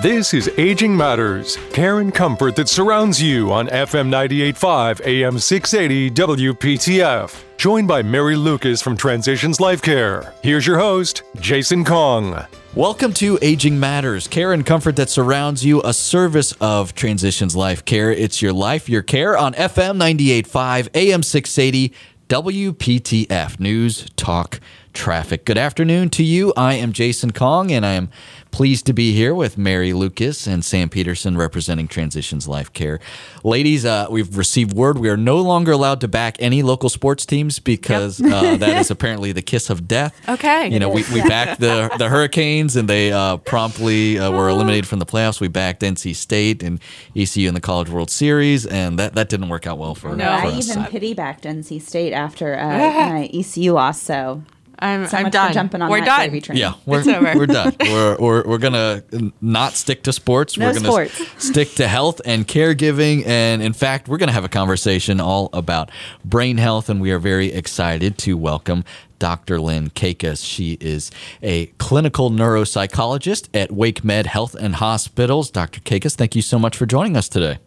[0.00, 6.10] This is Aging Matters, care and comfort that surrounds you on FM 98.5 AM 680
[6.12, 7.42] WPTF.
[7.56, 10.34] Joined by Mary Lucas from Transitions Life Care.
[10.40, 12.46] Here's your host, Jason Kong.
[12.76, 17.84] Welcome to Aging Matters, care and comfort that surrounds you, a service of Transitions Life
[17.84, 18.12] Care.
[18.12, 21.92] It's your life, your care on FM 98.5 AM 680
[22.28, 24.60] WPTF News Talk
[24.92, 25.46] Traffic.
[25.46, 26.52] Good afternoon to you.
[26.58, 28.10] I am Jason Kong, and I am
[28.50, 33.00] pleased to be here with Mary Lucas and Sam Peterson representing Transitions Life Care.
[33.44, 37.24] Ladies, uh, we've received word we are no longer allowed to back any local sports
[37.24, 38.32] teams because yep.
[38.32, 40.14] uh, that is apparently the kiss of death.
[40.28, 40.68] Okay.
[40.68, 44.86] You know, we, we backed the, the Hurricanes and they uh, promptly uh, were eliminated
[44.86, 45.40] from the playoffs.
[45.40, 46.80] We backed NC State and
[47.14, 50.16] ECU in the College World Series, and that, that didn't work out well for, us.
[50.16, 50.70] no, for I us.
[50.70, 54.42] even pity backed NC State after uh, my ECU loss, so
[54.80, 55.48] I'm, so I'm much done.
[55.48, 56.18] for jumping on we're that done.
[56.20, 56.58] gravy train.
[56.58, 57.74] Yeah, we're, we're done.
[57.80, 60.56] We're, we're, we're going to not stick to sports.
[60.56, 61.18] No we're going sports.
[61.18, 63.26] to stick to health and caregiving.
[63.26, 65.90] And in fact, we're going to have a conversation all about
[66.24, 66.88] brain health.
[66.88, 68.84] And we are very excited to welcome
[69.18, 69.60] Dr.
[69.60, 70.44] Lynn Caicas.
[70.44, 71.10] She is
[71.42, 75.50] a clinical neuropsychologist at WakeMed Health and Hospitals.
[75.50, 75.80] Dr.
[75.80, 77.58] Caicas, thank you so much for joining us today.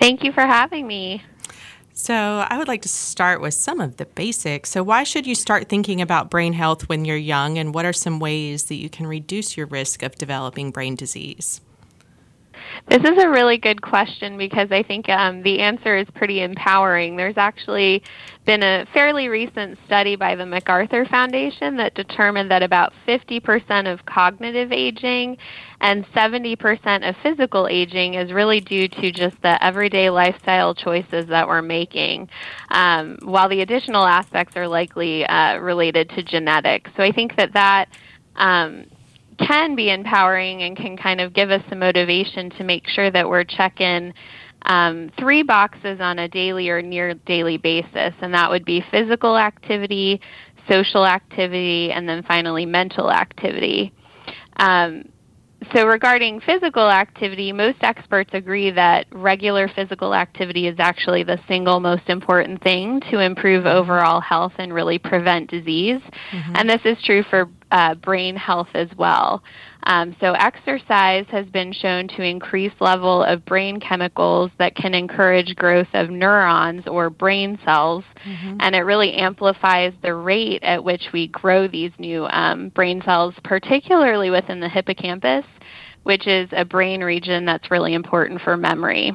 [0.00, 1.22] Thank you for having me.
[2.04, 4.68] So, I would like to start with some of the basics.
[4.68, 7.94] So, why should you start thinking about brain health when you're young, and what are
[7.94, 11.62] some ways that you can reduce your risk of developing brain disease?
[12.88, 17.16] This is a really good question because I think um, the answer is pretty empowering.
[17.16, 18.02] There's actually
[18.44, 24.04] been a fairly recent study by the MacArthur Foundation that determined that about 50% of
[24.04, 25.38] cognitive aging
[25.80, 31.48] and 70% of physical aging is really due to just the everyday lifestyle choices that
[31.48, 32.28] we're making,
[32.70, 36.90] um, while the additional aspects are likely uh, related to genetics.
[36.96, 37.88] So I think that that
[38.36, 38.86] um,
[39.38, 43.28] can be empowering and can kind of give us the motivation to make sure that
[43.28, 44.12] we're checking
[44.66, 49.36] um, three boxes on a daily or near daily basis, and that would be physical
[49.36, 50.20] activity,
[50.68, 53.92] social activity, and then finally mental activity.
[54.56, 55.04] Um,
[55.72, 61.80] so, regarding physical activity, most experts agree that regular physical activity is actually the single
[61.80, 66.00] most important thing to improve overall health and really prevent disease.
[66.32, 66.52] Mm-hmm.
[66.56, 69.42] And this is true for uh, brain health as well.
[69.82, 75.56] Um, so, exercise has been shown to increase level of brain chemicals that can encourage
[75.56, 78.56] growth of neurons or brain cells, mm-hmm.
[78.60, 83.34] and it really amplifies the rate at which we grow these new um, brain cells,
[83.42, 85.44] particularly within the hippocampus,
[86.04, 89.12] which is a brain region that's really important for memory.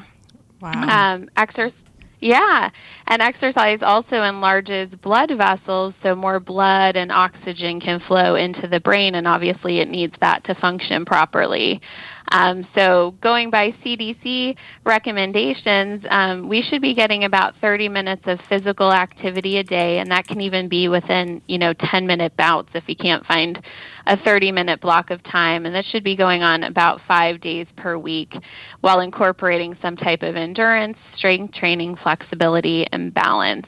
[0.62, 1.14] Wow.
[1.16, 1.74] Um, exercise.
[2.22, 2.69] Yeah,
[3.07, 8.81] and exercise also enlarges blood vessels, so more blood and oxygen can flow into the
[8.81, 11.81] brain, and obviously it needs that to function properly.
[12.31, 18.40] Um, so, going by CDC recommendations, um, we should be getting about 30 minutes of
[18.47, 22.69] physical activity a day, and that can even be within, you know, 10 minute bouts
[22.75, 23.63] if you can't find
[24.06, 25.66] a 30 minute block of time.
[25.66, 28.34] And this should be going on about five days per week
[28.81, 33.67] while incorporating some type of endurance, strength training, flexibility, and balance.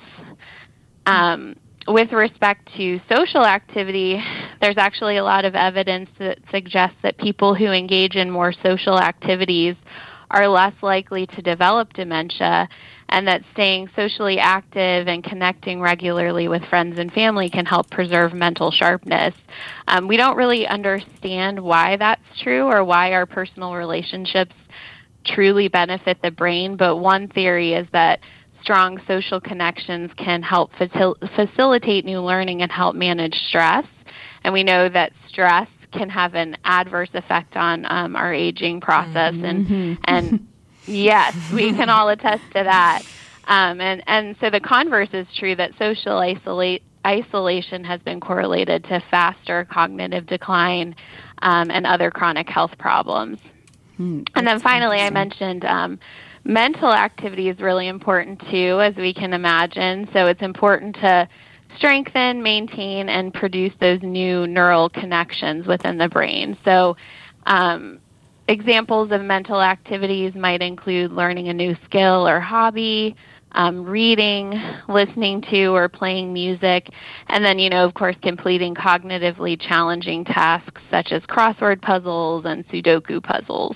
[1.08, 1.56] Um,
[1.88, 4.22] with respect to social activity,
[4.62, 9.00] there's actually a lot of evidence that suggests that people who engage in more social
[9.00, 9.76] activities
[10.30, 12.70] are less likely to develop dementia,
[13.10, 18.34] and that staying socially active and connecting regularly with friends and family can help preserve
[18.34, 19.36] mental sharpness.
[19.90, 24.56] Um, we don't really understand why that's true or why our personal relationships
[25.26, 28.22] truly benefit the brain, but one theory is that
[28.62, 33.86] strong social connections can help facil- facilitate new learning and help manage stress.
[34.44, 39.34] And we know that stress can have an adverse effect on um, our aging process,
[39.34, 39.44] mm-hmm.
[39.46, 40.48] and and
[40.86, 43.04] yes, we can all attest to that.
[43.46, 48.84] Um, and and so the converse is true that social isolate isolation has been correlated
[48.86, 50.96] to faster cognitive decline
[51.42, 53.40] um, and other chronic health problems.
[54.00, 56.00] Mm, and then finally, I mentioned um,
[56.44, 60.10] mental activity is really important too, as we can imagine.
[60.14, 61.28] So it's important to
[61.78, 66.58] strengthen, maintain, and produce those new neural connections within the brain.
[66.66, 66.98] So
[67.46, 68.00] um,
[68.48, 73.16] examples of mental activities might include learning a new skill or hobby.
[73.54, 74.54] Um, reading,
[74.88, 76.88] listening to, or playing music,
[77.28, 82.66] and then, you know, of course, completing cognitively challenging tasks such as crossword puzzles and
[82.70, 83.76] Sudoku puzzles.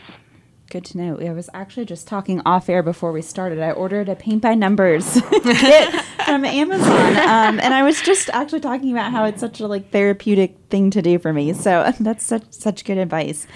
[0.75, 1.18] Good to know.
[1.22, 3.62] I was actually just talking off air before we started.
[3.62, 8.60] I ordered a paint by numbers kit from Amazon, um, and I was just actually
[8.60, 11.54] talking about how it's such a like therapeutic thing to do for me.
[11.54, 13.48] So that's such such good advice.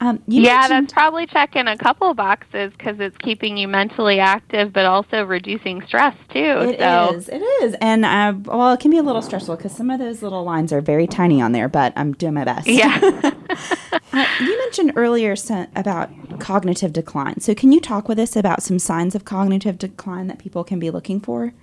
[0.00, 4.84] Um, yeah, that's probably checking a couple boxes because it's keeping you mentally active, but
[4.84, 6.38] also reducing stress too.
[6.40, 7.14] It so.
[7.14, 7.28] is.
[7.28, 7.74] It is.
[7.80, 10.72] And uh, well, it can be a little stressful because some of those little lines
[10.72, 12.66] are very tiny on there, but I'm doing my best.
[12.66, 12.98] Yeah.
[14.12, 15.36] uh, you mentioned earlier
[15.76, 16.10] about
[16.40, 17.40] cognitive decline.
[17.40, 20.78] So, can you talk with us about some signs of cognitive decline that people can
[20.78, 21.54] be looking for?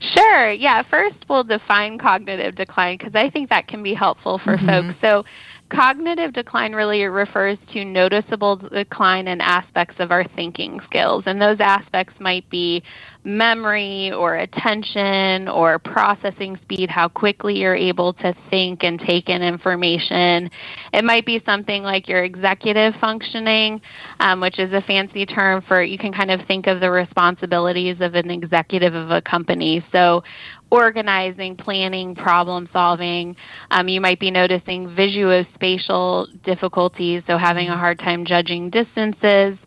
[0.00, 0.50] Sure.
[0.52, 0.82] Yeah.
[0.82, 4.66] First, we'll define cognitive decline because I think that can be helpful for mm-hmm.
[4.66, 5.00] folks.
[5.00, 5.24] So,
[5.70, 11.60] Cognitive decline really refers to noticeable decline in aspects of our thinking skills, and those
[11.60, 12.82] aspects might be
[13.24, 19.42] memory or attention or processing speed, how quickly you're able to think and take in
[19.42, 20.50] information.
[20.94, 23.82] It might be something like your executive functioning,
[24.20, 27.96] um, which is a fancy term for you can kind of think of the responsibilities
[28.00, 29.84] of an executive of a company.
[29.92, 30.22] So,
[30.70, 33.36] organizing, planning, problem solving.
[33.70, 39.58] Um, you might be noticing visuospatial difficulties, so having a hard time judging distances,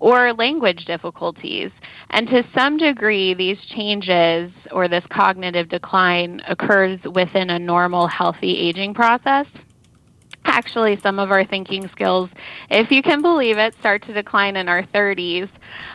[0.00, 1.70] or language difficulties.
[2.10, 8.56] And to some degree, these changes or this cognitive decline occurs within a normal, healthy
[8.56, 9.46] aging process
[10.48, 12.30] actually some of our thinking skills,
[12.70, 15.48] if you can believe it, start to decline in our 30s.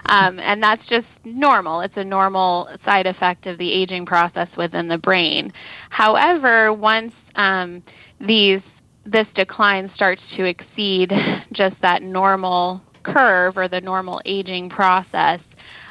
[0.06, 1.82] Um, and that's just normal.
[1.82, 5.52] It's a normal side effect of the aging process within the brain.
[5.90, 7.84] However, once um,
[8.20, 8.62] these
[9.06, 11.12] this decline starts to exceed
[11.52, 15.42] just that normal curve or the normal aging process,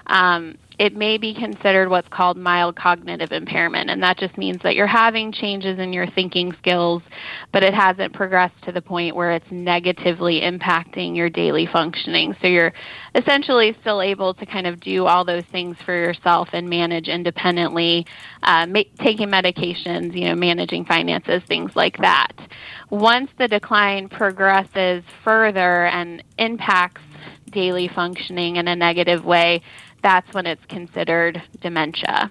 [0.06, 3.90] um, it may be considered what's called mild cognitive impairment.
[3.90, 7.02] And that just means that you're having changes in your thinking skills,
[7.52, 12.34] but it hasn't progressed to the point where it's negatively impacting your daily functioning.
[12.40, 12.72] So you're
[13.14, 18.06] essentially still able to kind of do all those things for yourself and manage independently,
[18.42, 22.32] uh, ma- taking medications, you know, managing finances, things like that.
[22.90, 27.02] Once the decline progresses further and impacts
[27.50, 29.62] daily functioning in a negative way,
[30.02, 32.30] that's when it's considered dementia.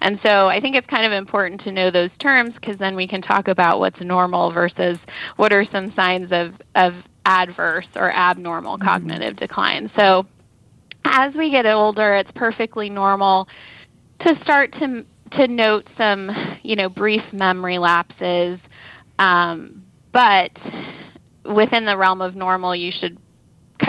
[0.00, 3.06] And so I think it's kind of important to know those terms because then we
[3.06, 4.98] can talk about what's normal versus
[5.36, 6.94] what are some signs of, of
[7.24, 8.88] adverse or abnormal mm-hmm.
[8.88, 9.90] cognitive decline.
[9.96, 10.26] So
[11.04, 13.48] as we get older, it's perfectly normal
[14.20, 16.30] to start to to note some,
[16.62, 18.58] you know, brief memory lapses,
[19.18, 20.50] um, but
[21.44, 23.18] within the realm of normal, you should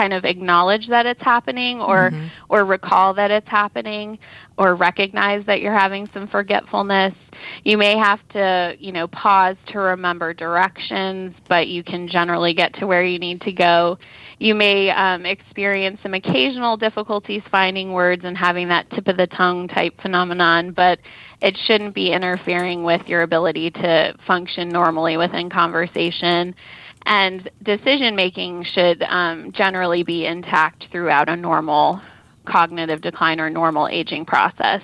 [0.00, 2.28] kind of acknowledge that it's happening or mm-hmm.
[2.48, 4.18] or recall that it's happening
[4.56, 7.12] or recognize that you're having some forgetfulness.
[7.64, 12.72] You may have to you know pause to remember directions but you can generally get
[12.76, 13.98] to where you need to go.
[14.38, 19.26] You may um, experience some occasional difficulties finding words and having that tip of the
[19.26, 20.98] tongue type phenomenon but
[21.42, 26.54] it shouldn't be interfering with your ability to function normally within conversation
[27.06, 32.00] and decision making should um, generally be intact throughout a normal
[32.46, 34.82] cognitive decline or normal aging process.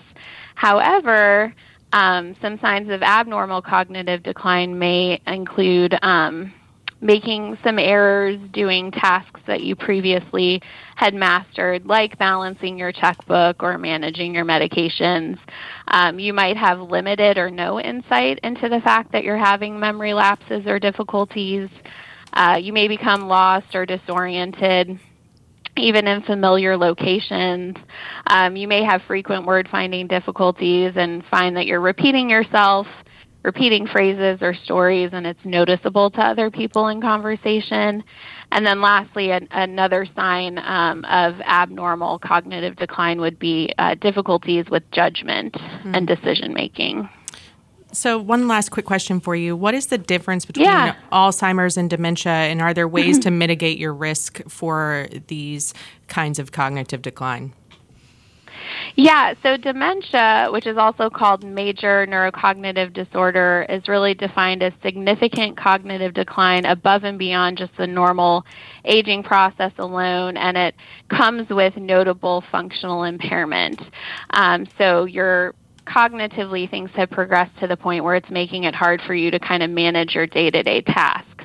[0.55, 1.55] However,
[1.93, 6.53] um, some signs of abnormal cognitive decline may include um,
[7.01, 10.63] making some errors doing tasks that you previously
[10.97, 15.39] had mastered, like balancing your checkbook or managing your medications.
[15.89, 20.15] Um, you might have limited or no insight into the fact that you're having memory
[20.15, 21.69] lapses or difficulties.
[22.37, 25.01] Uh, you may become lost or disoriented,
[25.79, 27.75] even in familiar locations.
[28.27, 32.87] Um, you may have frequent word finding difficulties and find that you're repeating yourself,
[33.43, 38.05] repeating phrases or stories, and it's noticeable to other people in conversation.
[38.53, 44.67] And then, lastly, an, another sign um, of abnormal cognitive decline would be uh, difficulties
[44.71, 45.95] with judgment mm-hmm.
[45.95, 47.09] and decision making.
[47.97, 49.57] So, one last quick question for you.
[49.57, 50.97] What is the difference between yeah.
[51.13, 55.73] Alzheimer's and dementia, and are there ways to mitigate your risk for these
[56.07, 57.55] kinds of cognitive decline?
[58.97, 65.57] Yeah, so dementia, which is also called major neurocognitive disorder, is really defined as significant
[65.57, 68.45] cognitive decline above and beyond just the normal
[68.85, 70.75] aging process alone, and it
[71.09, 73.81] comes with notable functional impairment.
[74.31, 75.55] Um, so your
[75.87, 79.39] cognitively things have progressed to the point where it's making it hard for you to
[79.39, 81.45] kind of manage your day to day tasks.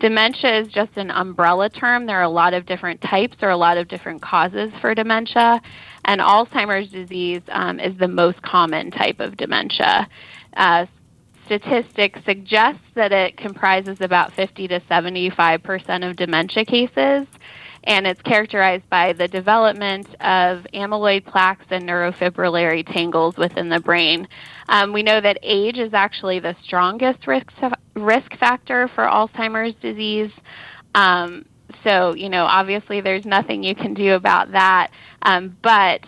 [0.00, 2.06] Dementia is just an umbrella term.
[2.06, 5.60] There are a lot of different types or a lot of different causes for dementia,
[6.04, 10.08] and Alzheimer's disease um, is the most common type of dementia.
[10.56, 10.86] Uh,
[11.46, 17.26] statistics suggest that it comprises about 50 to 75 percent of dementia cases
[17.88, 24.28] and it's characterized by the development of amyloid plaques and neurofibrillary tangles within the brain.
[24.68, 27.50] Um, we know that age is actually the strongest risk
[27.94, 30.30] risk factor for Alzheimer's disease.
[30.94, 31.46] Um,
[31.82, 34.90] so, you know, obviously there's nothing you can do about that.
[35.22, 36.04] Um, but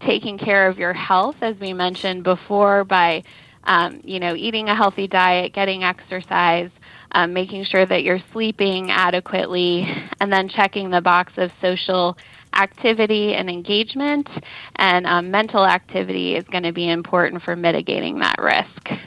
[0.00, 3.24] taking care of your health, as we mentioned before, by,
[3.64, 6.70] um, you know, eating a healthy diet, getting exercise,
[7.12, 9.86] um, making sure that you're sleeping adequately,
[10.20, 12.16] and then checking the box of social
[12.54, 14.28] activity and engagement
[14.76, 19.02] and um, mental activity is going to be important for mitigating that risk.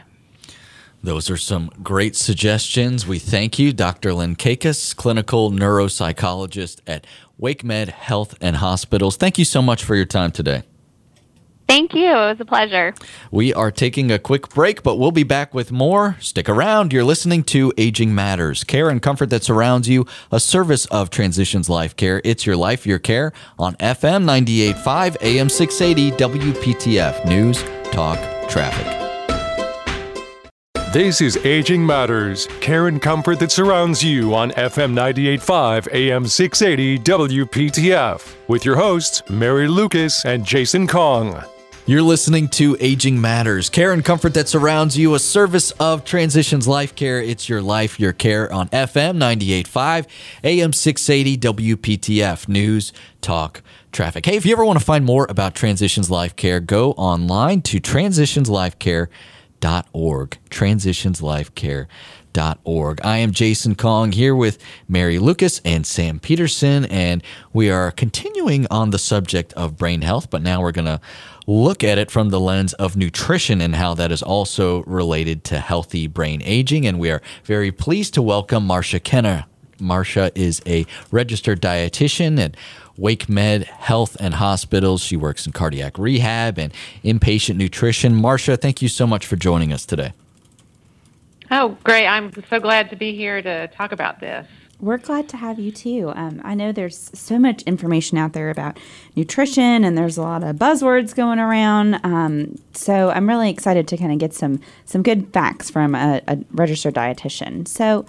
[1.04, 3.06] Those are some great suggestions.
[3.06, 4.14] We thank you, Dr.
[4.16, 7.06] Lynn Kakis, clinical neuropsychologist at
[7.40, 9.16] WakeMed Health and Hospitals.
[9.16, 10.64] Thank you so much for your time today.
[11.68, 12.12] Thank you.
[12.12, 12.94] It was a pleasure.
[13.32, 16.16] We are taking a quick break, but we'll be back with more.
[16.20, 16.94] Stick around.
[16.94, 21.68] You're listening to Aging Matters, care and comfort that surrounds you, a service of Transitions
[21.68, 22.22] Life Care.
[22.24, 29.02] It's your life, your care on FM 98.5, AM 680, WPTF News, Talk, Traffic.
[30.94, 37.00] This is Aging Matters, care and comfort that surrounds you on FM 98.5 AM 680
[37.00, 41.44] WPTF with your hosts, Mary Lucas and Jason Kong.
[41.88, 46.68] You're listening to Aging Matters, care and comfort that surrounds you, a service of Transitions
[46.68, 47.22] Life Care.
[47.22, 50.08] It's your life, your care on FM 98.5,
[50.44, 51.38] AM 680,
[51.78, 53.62] WPTF News, Talk,
[53.92, 54.26] Traffic.
[54.26, 57.80] Hey, if you ever want to find more about Transitions Life Care, go online to
[57.80, 60.38] transitionslifecare.org.
[60.50, 61.88] Transitionslifecare.org.
[63.04, 64.58] I am Jason Kong here with
[64.90, 67.22] Mary Lucas and Sam Peterson, and
[67.54, 71.00] we are continuing on the subject of brain health, but now we're going to
[71.48, 75.60] look at it from the lens of nutrition and how that is also related to
[75.60, 76.86] healthy brain aging.
[76.86, 79.46] And we are very pleased to welcome Marcia Kenner.
[79.80, 82.56] Marcia is a registered dietitian at
[82.98, 85.02] WakeMed Health and Hospitals.
[85.02, 86.74] She works in cardiac rehab and
[87.04, 88.16] inpatient nutrition.
[88.16, 90.14] Marcia, thank you so much for joining us today.
[91.52, 92.08] Oh, great.
[92.08, 94.48] I'm so glad to be here to talk about this.
[94.82, 96.12] We're glad to have you too.
[96.16, 98.78] Um, I know there's so much information out there about
[99.16, 101.96] nutrition, and there's a lot of buzzwords going around.
[102.04, 106.22] Um, so I'm really excited to kind of get some some good facts from a,
[106.28, 107.68] a registered dietitian.
[107.68, 108.06] So,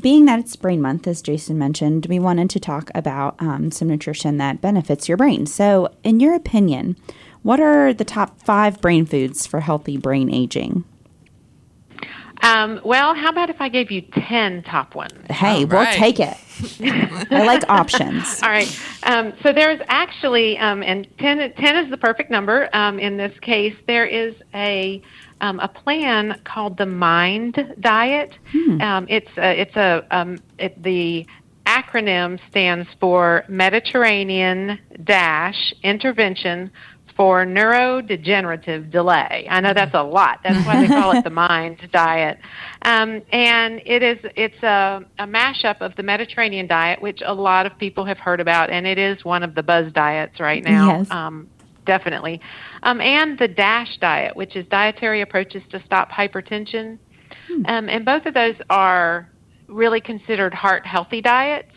[0.00, 3.88] being that it's Brain Month, as Jason mentioned, we wanted to talk about um, some
[3.88, 5.46] nutrition that benefits your brain.
[5.46, 6.96] So, in your opinion,
[7.42, 10.84] what are the top five brain foods for healthy brain aging?
[12.42, 15.12] Um, well, how about if I gave you 10 top ones?
[15.30, 16.36] Hey, we'll take it.
[17.30, 18.42] I like options.
[18.42, 18.80] All right.
[19.04, 23.36] Um, so there's actually, um, and 10, 10 is the perfect number um, in this
[23.40, 25.02] case, there is a
[25.40, 28.34] um, a plan called the Mind Diet.
[28.50, 28.80] Hmm.
[28.80, 31.26] Um, it's a, it's a um, it, the
[31.64, 36.70] acronym stands for Mediterranean Dash Intervention
[37.18, 39.44] for neurodegenerative delay.
[39.50, 40.38] I know that's a lot.
[40.44, 42.38] That's why they call it the Mind Diet.
[42.82, 47.66] Um, and it is it's a, a mashup of the Mediterranean diet, which a lot
[47.66, 50.98] of people have heard about, and it is one of the buzz diets right now.
[50.98, 51.10] Yes.
[51.10, 51.50] Um,
[51.84, 52.40] definitely.
[52.84, 56.98] Um, and the DASH diet, which is dietary approaches to stop hypertension.
[57.48, 57.66] Hmm.
[57.66, 59.28] Um, and both of those are
[59.66, 61.72] really considered heart healthy diets.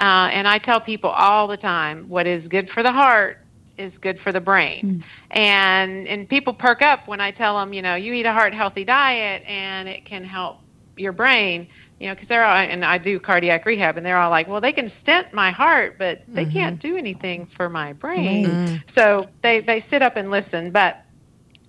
[0.00, 3.44] Uh, and I tell people all the time what is good for the heart
[3.78, 5.02] is good for the brain.
[5.30, 5.38] Hmm.
[5.38, 8.52] And and people perk up when I tell them, you know, you eat a heart
[8.52, 10.58] healthy diet and it can help
[10.96, 11.68] your brain
[11.98, 14.60] you know, because they're all, and I do cardiac rehab, and they're all like, well,
[14.60, 16.52] they can stent my heart, but they mm-hmm.
[16.52, 18.46] can't do anything for my brain.
[18.46, 18.76] Mm-hmm.
[18.96, 20.70] So they they sit up and listen.
[20.70, 21.02] But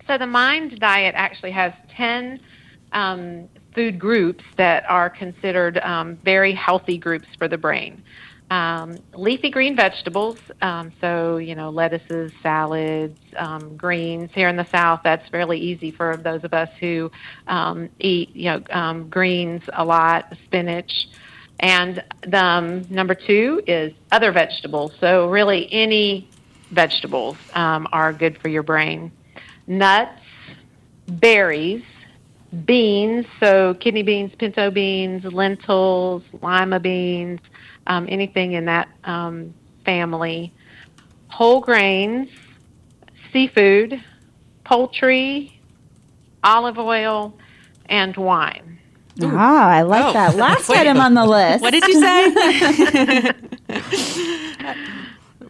[0.06, 2.40] so the Mind Diet actually has ten
[2.92, 8.02] um, food groups that are considered um, very healthy groups for the brain
[8.50, 10.38] um, leafy green vegetables.
[10.60, 14.30] Um, so, you know, lettuces, salads, um, greens.
[14.34, 17.10] Here in the South, that's fairly easy for those of us who
[17.46, 21.08] um, eat, you know, um, greens a lot, spinach.
[21.60, 24.92] And the, um, number two is other vegetables.
[24.98, 26.28] So, really, any
[26.70, 29.12] vegetables are good for your brain.
[29.66, 30.20] Nuts,
[31.06, 31.82] berries,
[32.64, 37.40] beans, so kidney beans, pinto beans, lentils, lima beans,
[37.90, 39.52] um, anything in that um,
[39.84, 40.54] family.
[41.28, 42.28] Whole grains,
[43.32, 44.02] seafood,
[44.64, 45.60] poultry,
[46.44, 47.34] olive oil,
[47.86, 48.78] and wine.
[49.22, 50.12] Ah, I like oh.
[50.12, 51.62] that last Wait, item on the list.
[51.62, 53.32] What did you say?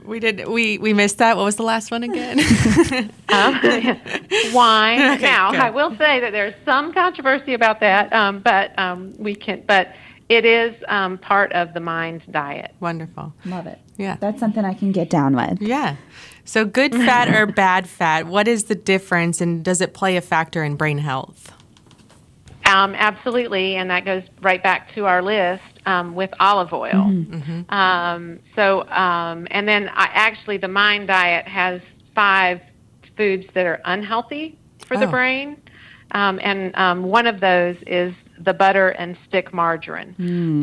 [0.06, 0.48] we did.
[0.48, 1.36] We we missed that.
[1.36, 2.40] What was the last one again?
[3.28, 3.60] um,
[4.54, 5.00] wine.
[5.12, 5.60] Okay, now, good.
[5.60, 9.62] I will say that there's some controversy about that, um, but um, we can.
[9.66, 9.94] But
[10.30, 12.72] it is um, part of the mind diet.
[12.80, 13.34] Wonderful.
[13.44, 13.78] Love it.
[13.98, 14.16] Yeah.
[14.20, 15.60] That's something I can get down with.
[15.60, 15.96] Yeah.
[16.44, 20.20] So, good fat or bad fat, what is the difference and does it play a
[20.20, 21.52] factor in brain health?
[22.64, 25.62] Um, absolutely, and that goes right back to our list.
[25.86, 27.10] um, with olive oil.
[27.70, 31.80] Um, so, um, and then I, actually, the Mind Diet has
[32.14, 32.60] five
[33.16, 35.10] foods that are unhealthy for the Oh.
[35.10, 35.56] brain,
[36.12, 38.12] um, and um, one of those is
[38.44, 40.14] the butter and stick margarine.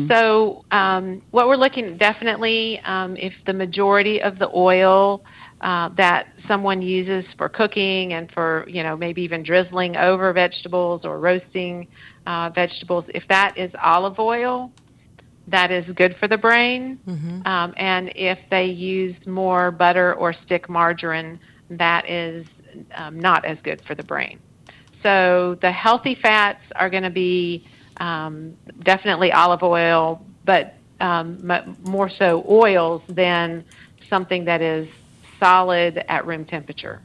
[0.08, 5.22] So, um, what we're looking definitely, um, if the majority of the oil
[5.60, 11.04] uh, that someone uses for cooking and for you know maybe even drizzling over vegetables
[11.04, 11.86] or roasting
[12.26, 14.70] uh, vegetables, if that is olive oil,
[15.48, 16.98] that is good for the brain.
[17.46, 22.46] Um, and if they use more butter or stick margarine, that is
[22.94, 24.38] um, not as good for the brain.
[25.02, 27.66] So the healthy fats are going to be
[27.98, 31.50] um, definitely olive oil, but um,
[31.84, 33.64] more so oils than
[34.08, 34.88] something that is
[35.38, 37.02] solid at room temperature.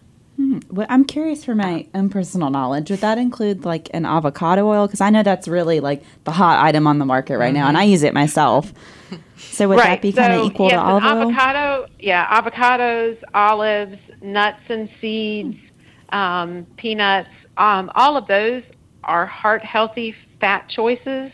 [0.69, 2.89] Well, I'm curious for my own personal knowledge.
[2.89, 4.87] Would that include like an avocado oil?
[4.87, 7.77] Because I know that's really like the hot item on the market right now, and
[7.77, 8.73] I use it myself.
[9.37, 11.31] So would that be kind of equal yes, to olive oil?
[11.31, 15.57] avocado, yeah, avocados, olives, nuts and seeds,
[16.09, 18.63] um, peanuts, um, all of those
[19.03, 21.31] are heart healthy fat choices.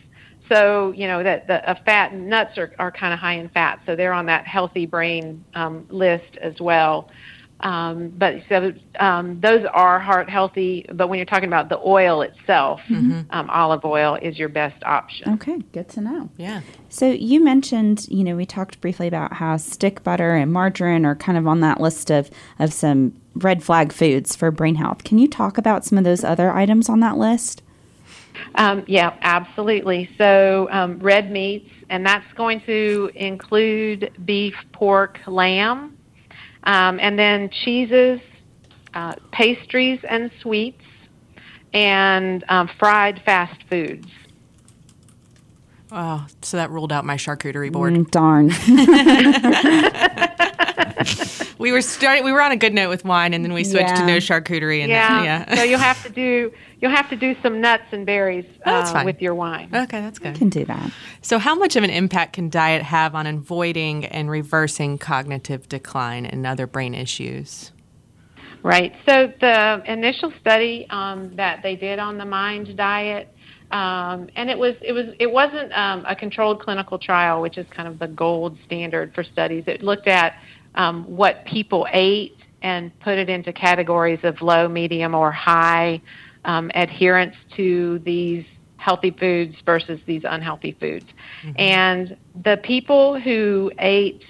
[0.51, 3.79] So you know that the uh, fat nuts are, are kind of high in fat,
[3.85, 7.09] so they're on that healthy brain um, list as well.
[7.61, 10.85] Um, but so um, those are heart healthy.
[10.93, 15.33] But when you're talking about the oil itself, um, olive oil is your best option.
[15.33, 16.29] Okay, good to know.
[16.37, 16.61] Yeah.
[16.89, 21.15] So you mentioned, you know, we talked briefly about how stick butter and margarine are
[21.15, 25.03] kind of on that list of of some red flag foods for brain health.
[25.03, 27.61] Can you talk about some of those other items on that list?
[28.55, 30.09] Um, yeah, absolutely.
[30.17, 35.97] So, um, red meats, and that's going to include beef, pork, lamb,
[36.63, 38.19] um, and then cheeses,
[38.93, 40.83] uh, pastries, and sweets,
[41.73, 44.07] and um, fried fast foods.
[45.91, 47.93] Oh, so that ruled out my charcuterie board.
[47.93, 48.49] Mm, darn.
[51.59, 52.23] We were starting.
[52.23, 54.79] We were on a good note with wine, and then we switched to no charcuterie.
[54.79, 55.23] And Yeah.
[55.23, 55.55] yeah.
[55.55, 58.91] so you'll have to do you'll have to do some nuts and berries Oh, that's
[58.91, 59.05] uh, fine.
[59.05, 59.69] with your wine.
[59.73, 60.35] okay, that's good.
[60.35, 60.89] You can do that.
[61.21, 66.25] So, how much of an impact can diet have on avoiding and reversing cognitive decline
[66.25, 67.73] and other brain issues?
[68.63, 68.93] Right.
[69.05, 73.33] So the initial study um, that they did on the Mind diet,
[73.71, 77.65] um, and it was it was it wasn't um, a controlled clinical trial, which is
[77.69, 79.63] kind of the gold standard for studies.
[79.67, 80.33] It looked at
[80.75, 86.01] um, what people ate and put it into categories of low, medium, or high
[86.45, 88.45] um, adherence to these
[88.77, 91.05] healthy foods versus these unhealthy foods.
[91.57, 94.23] And the people who ate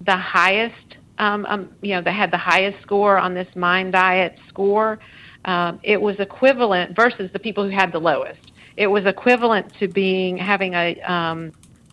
[0.00, 4.38] the highest, um, um, you know, that had the highest score on this Mind Diet
[4.48, 4.98] score,
[5.44, 8.52] um, it was equivalent versus the people who had the lowest.
[8.76, 11.52] It was equivalent to being having a um,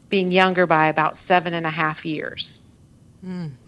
[0.10, 2.46] being younger by about seven and a half years.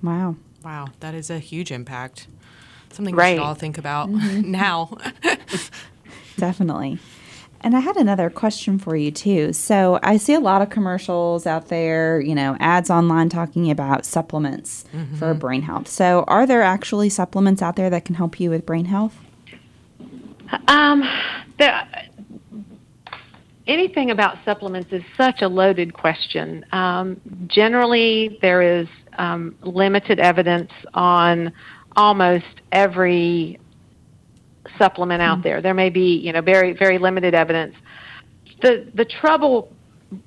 [0.02, 0.36] Wow.
[0.64, 2.28] Wow, that is a huge impact.
[2.92, 4.98] Something we should all think about now.
[6.38, 7.00] Definitely.
[7.62, 9.52] And I had another question for you too.
[9.52, 14.06] So I see a lot of commercials out there, you know, ads online talking about
[14.06, 14.86] supplements
[15.18, 15.90] for brain health.
[15.90, 19.18] So are there actually supplements out there that can help you with brain health?
[20.70, 21.04] Um,
[21.58, 21.82] the,
[23.68, 26.66] anything about supplements is such a loaded question.
[26.72, 28.88] Um, generally, there is
[29.20, 31.54] um, limited evidence on
[31.96, 33.60] almost every
[34.78, 35.62] supplement out there.
[35.62, 37.76] There may be, you know, very very limited evidence.
[38.62, 39.72] The the trouble,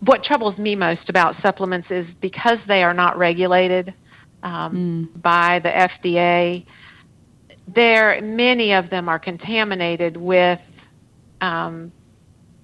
[0.00, 3.94] what troubles me most about supplements is because they are not regulated
[4.42, 6.64] um, by the FDA
[7.74, 10.60] there many of them are contaminated with
[11.40, 11.92] um,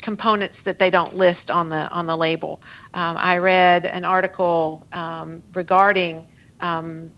[0.08, 2.62] components that they don't list on the on the label.
[2.94, 6.26] Um, I read an article um, regarding
[6.60, 7.10] um,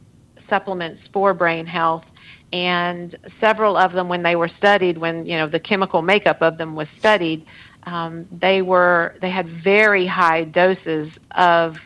[0.48, 2.04] supplements for brain health,
[2.52, 6.58] and several of them, when they were studied, when you know the chemical makeup of
[6.58, 7.46] them was studied,
[7.84, 11.76] um, they were they had very high doses of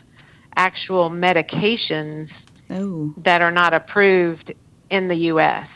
[0.57, 2.31] actual medications
[2.71, 4.55] Oh, that are not approved
[4.89, 5.69] in the U.S.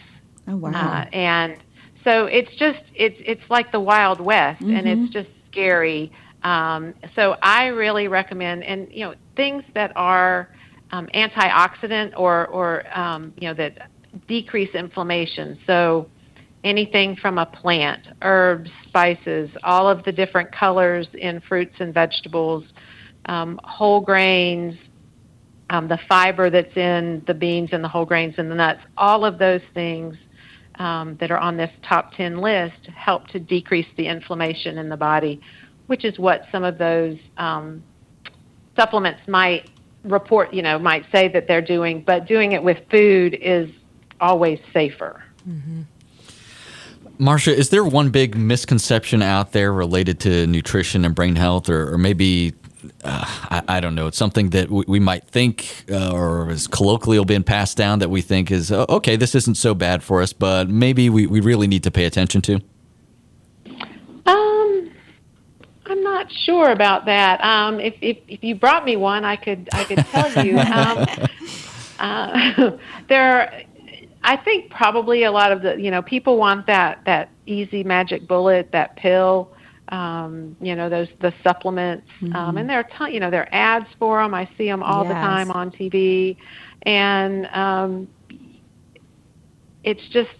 [0.46, 0.70] oh wow.
[0.70, 1.58] Uh, and
[2.04, 6.12] so it's just it's it's like the Wild West, and it's just scary.
[6.42, 10.48] Um, so I really recommend, and you know, things that are
[10.92, 13.90] um, antioxidant or or um, you know that
[14.26, 15.58] decrease inflammation.
[15.66, 16.08] So
[16.64, 22.64] anything from a plant, herbs, spices, all of the different colors in fruits and vegetables,
[23.26, 24.76] um, whole grains,
[25.70, 29.24] um, the fiber that's in the beans and the whole grains and the nuts, all
[29.24, 30.16] of those things
[30.78, 34.96] um, that are on this top 10 list help to decrease the inflammation in the
[34.96, 35.40] body,
[35.86, 37.82] which is what some of those um,
[38.76, 39.70] supplements might
[40.04, 43.68] report, you know, might say that they're doing, but doing it with food is
[44.20, 45.22] always safer.
[45.48, 45.82] Mm-hmm.
[47.18, 51.92] Marcia, is there one big misconception out there related to nutrition and brain health, or,
[51.92, 52.54] or maybe
[53.04, 56.66] uh, I, I, don't know, it's something that we, we might think uh, or is
[56.66, 60.22] colloquially been passed down that we think is uh, okay, this isn't so bad for
[60.22, 62.60] us, but maybe we, we really need to pay attention to?
[64.26, 64.90] Um,
[65.86, 67.42] I'm not sure about that.
[67.42, 70.58] Um, if, if, if you brought me one, I could I could tell you.
[70.58, 71.06] um,
[71.98, 72.70] uh,
[73.08, 73.64] there,
[74.22, 78.28] I think probably a lot of the you know people want that that easy magic
[78.28, 79.50] bullet, that pill.
[79.90, 82.37] Um, you know those the supplements, um, mm-hmm.
[82.37, 84.35] um, and there are ton, you know there are ads for them.
[84.35, 85.11] I see them all yes.
[85.11, 86.37] the time on TV,
[86.83, 88.09] and um,
[89.85, 90.31] it's just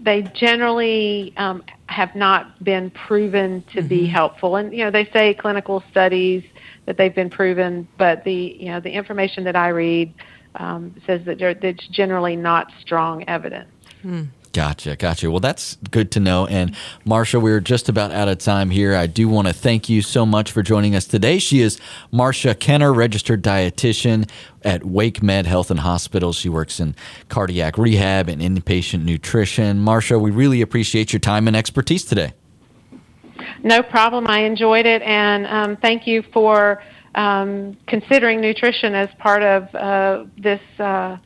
[0.00, 3.88] they generally um, have not been proven to mm-hmm.
[3.88, 4.56] be helpful.
[4.56, 6.44] And you know they say clinical studies
[6.86, 10.14] that they've been proven, but the you know the information that I read
[10.56, 13.70] um, says that it's generally not strong evidence.
[14.52, 15.30] Gotcha, gotcha.
[15.30, 16.46] Well, that's good to know.
[16.46, 16.74] And
[17.06, 18.94] Marsha, we're just about out of time here.
[18.94, 21.38] I do want to thank you so much for joining us today.
[21.38, 21.80] She is
[22.12, 24.28] Marsha Kenner, registered dietitian
[24.62, 26.34] at WakeMed Health and Hospital.
[26.34, 26.94] She works in
[27.30, 29.78] cardiac rehab and inpatient nutrition.
[29.78, 32.34] Marsha, we really appreciate your time and expertise today.
[33.62, 34.26] No problem.
[34.26, 36.82] I enjoyed it, and um, thank you for
[37.14, 41.16] um, considering nutrition as part of uh, this uh,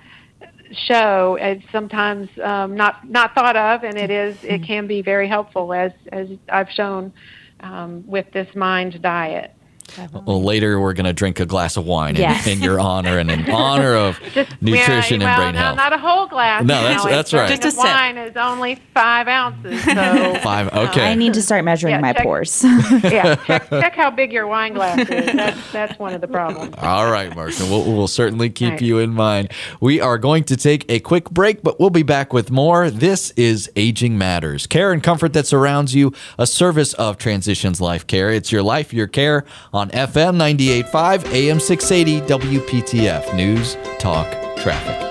[0.73, 1.37] show.
[1.41, 5.73] It's sometimes um, not not thought of, and it is it can be very helpful
[5.73, 7.13] as as I've shown
[7.61, 9.56] um, with this mind diet.
[10.13, 12.47] Well, later we're going to drink a glass of wine yes.
[12.47, 15.61] in, in, your honor and in honor of Just, nutrition yeah, well, and brain no,
[15.61, 15.77] health.
[15.77, 16.65] Not a whole glass.
[16.65, 17.61] No, that's know, that's right.
[17.61, 19.83] Just a wine is only five ounces.
[19.85, 19.95] So
[20.43, 20.73] five.
[20.73, 21.03] Okay.
[21.03, 22.63] Uh, I need to start measuring yeah, my check, pours.
[22.65, 25.33] yeah, check, check, how big your wine glass is.
[25.33, 26.75] That's that's one of the problems.
[26.79, 27.65] All right, Marcia.
[27.65, 28.83] We'll, we'll certainly keep right.
[28.83, 29.51] you in mind.
[29.81, 32.91] We are going to take a quick break, but we'll be back with more.
[32.91, 36.13] This is Aging Matters, care and comfort that surrounds you.
[36.39, 38.31] A service of Transitions Life Care.
[38.31, 39.45] It's your life, your care
[39.77, 45.03] on FM 98.5 AM 680 WPTF News, Talk, Traffic.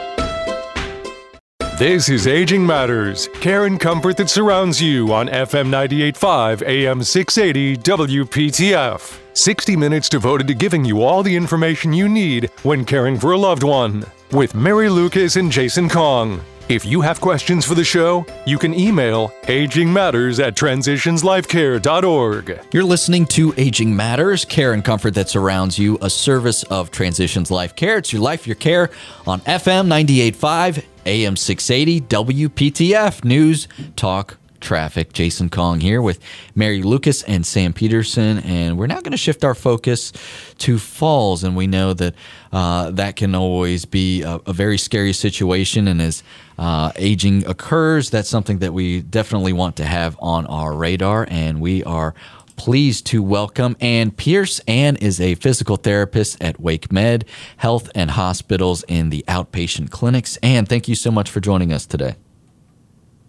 [1.77, 7.77] This is Aging Matters, care and comfort that surrounds you on FM 98.5 AM 680
[7.77, 9.19] WPTF.
[9.33, 13.37] 60 minutes devoted to giving you all the information you need when caring for a
[13.37, 14.05] loved one.
[14.31, 16.41] With Mary Lucas and Jason Kong.
[16.67, 22.59] If you have questions for the show, you can email agingmatters at transitionslifecare.org.
[22.71, 27.51] You're listening to Aging Matters, care and comfort that surrounds you, a service of Transitions
[27.51, 27.97] Life Care.
[27.97, 28.89] It's your life, your care
[29.27, 35.13] on FM 98.5, AM 680, WPTF News, Talk, traffic.
[35.13, 36.19] Jason Kong here with
[36.55, 40.11] Mary Lucas and Sam Peterson, and we're now going to shift our focus
[40.57, 41.43] to falls.
[41.43, 42.15] And we know that
[42.51, 46.23] uh, that can always be a, a, very scary situation, and as
[46.57, 51.27] uh, aging occurs, that's something that we definitely want to have on our radar.
[51.29, 52.15] And we are
[52.55, 54.59] pleased to welcome Ann Pierce.
[54.61, 57.23] Ann is a physical therapist at WakeMed
[57.57, 60.37] Health and Hospitals in the outpatient clinics.
[60.37, 62.15] Ann, thank you so much for joining us today.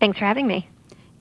[0.00, 0.68] Thanks for having me.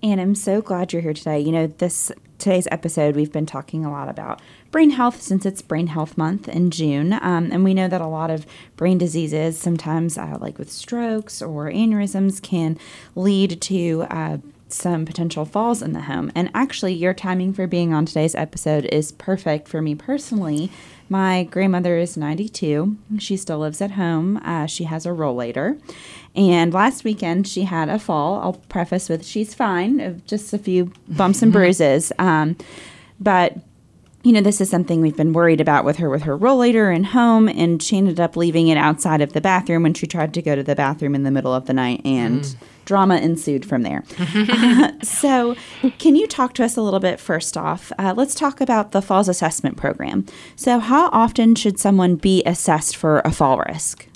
[0.03, 1.39] And I'm so glad you're here today.
[1.39, 5.61] You know, this today's episode, we've been talking a lot about brain health since it's
[5.61, 7.13] Brain Health Month in June.
[7.13, 11.41] Um, and we know that a lot of brain diseases, sometimes uh, like with strokes
[11.41, 12.77] or aneurysms, can
[13.15, 16.31] lead to uh, some potential falls in the home.
[16.35, 20.71] And actually, your timing for being on today's episode is perfect for me personally.
[21.07, 22.97] My grandmother is 92.
[23.19, 24.37] She still lives at home.
[24.37, 25.79] Uh, she has a rollator.
[26.35, 28.39] And last weekend, she had a fall.
[28.41, 32.11] I'll preface with she's fine, just a few bumps and bruises.
[32.17, 32.57] Um,
[33.19, 33.57] but
[34.25, 37.05] you know, this is something we've been worried about with her with her rollator and
[37.05, 40.41] home, and she ended up leaving it outside of the bathroom when she tried to
[40.41, 42.55] go to the bathroom in the middle of the night, and mm.
[42.85, 44.03] drama ensued from there.
[45.03, 45.55] so,
[45.99, 47.91] can you talk to us a little bit first off?
[47.99, 50.25] Uh, let's talk about the falls assessment program.
[50.55, 54.07] So, how often should someone be assessed for a fall risk?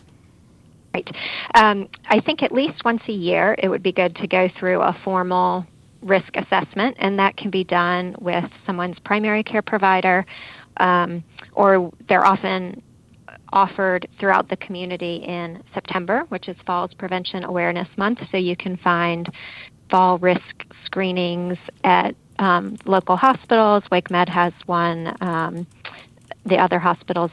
[0.91, 1.07] Right.
[1.53, 4.81] Um, I think at least once a year it would be good to go through
[4.81, 5.67] a formal
[6.01, 10.25] risk assessment, and that can be done with someone's primary care provider,
[10.77, 12.81] um, or they're often
[13.51, 18.19] offered throughout the community in September, which is Falls Prevention Awareness Month.
[18.31, 19.29] So you can find
[19.89, 23.83] fall risk screenings at um, local hospitals.
[23.91, 25.15] WakeMed has one.
[25.21, 25.67] Um,
[26.45, 27.31] the other hospitals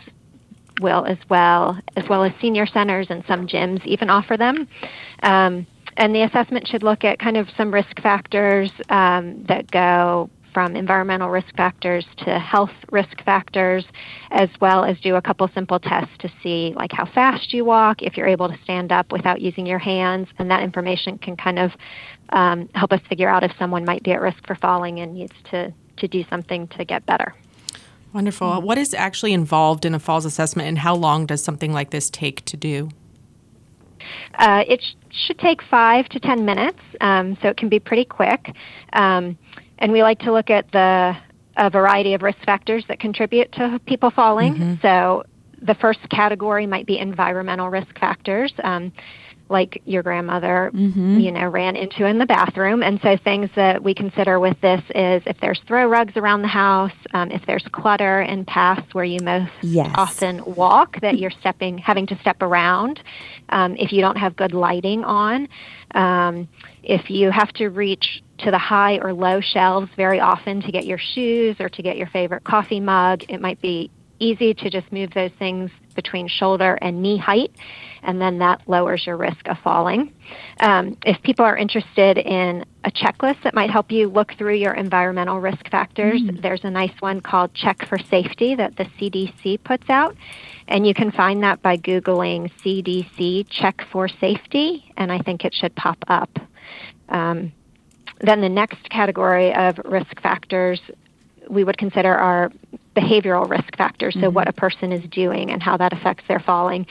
[0.81, 4.69] will as well, as well as senior centers and some gyms even offer them.
[5.23, 10.31] Um, and the assessment should look at kind of some risk factors um, that go
[10.57, 13.85] from environmental risk factors to health risk factors,
[14.31, 18.01] as well as do a couple simple tests to see like how fast you walk,
[18.01, 21.59] if you're able to stand up without using your hands, and that information can kind
[21.59, 21.73] of
[22.31, 25.35] um, help us figure out if someone might be at risk for falling and needs
[25.51, 27.35] to, to do something to get better.
[28.15, 28.63] Wonderful.
[28.63, 32.09] What is actually involved in a falls assessment, and how long does something like this
[32.09, 32.89] take to do?
[34.35, 38.05] Uh, it sh- should take five to ten minutes, um, so it can be pretty
[38.05, 38.55] quick.
[38.93, 39.39] Um,
[39.79, 41.17] and we like to look at the
[41.59, 44.55] a variety of risk factors that contribute to people falling.
[44.55, 44.75] Mm-hmm.
[44.83, 45.25] So
[45.63, 48.53] the first category might be environmental risk factors.
[48.63, 48.93] Um,
[49.49, 51.21] like your grandmother, mm-hmm.
[51.21, 52.83] you know, ran into in the bathroom.
[52.83, 56.49] And so things that we consider with this is if there's throw rugs around the
[56.49, 59.91] house, um, if there's clutter in paths where you most yes.
[59.95, 63.01] often walk that you're stepping, having to step around,
[63.51, 65.49] um, if you don't have good lighting on,
[65.95, 66.49] um,
[66.83, 70.85] if you have to reach to the high or low shelves very often to get
[70.85, 74.91] your shoes or to get your favorite coffee mug, it might be easy to just
[74.93, 77.51] move those things between shoulder and knee height,
[78.07, 80.13] and then that lowers your risk of falling.
[80.61, 84.73] Um, if people are interested in a checklist that might help you look through your
[84.75, 86.41] environmental risk factors, mm.
[86.41, 90.17] there's a nice one called Check for Safety that the CDC puts out.
[90.69, 95.53] And you can find that by Googling CDC Check for Safety, and I think it
[95.53, 96.31] should pop up.
[97.09, 97.53] Um,
[98.21, 100.81] then the next category of risk factors
[101.49, 102.51] we would consider are
[102.97, 104.35] behavioral risk factors, so mm-hmm.
[104.35, 106.87] what a person is doing and how that affects their falling.